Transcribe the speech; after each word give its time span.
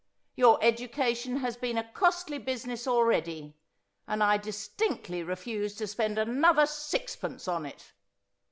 Your 0.35 0.57
education 0.63 1.35
has 1.41 1.55
been 1.57 1.77
a 1.77 1.83
costly 1.91 2.39
business 2.39 2.87
already; 2.87 3.55
and 4.07 4.23
I 4.23 4.37
distinctly 4.37 5.21
refuse 5.21 5.75
to 5.75 5.85
spend 5.85 6.17
another 6.17 6.65
sixpence 6.65 7.47
on 7.47 7.67
it. 7.67 7.93